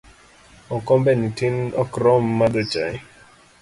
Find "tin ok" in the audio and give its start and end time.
1.37-1.91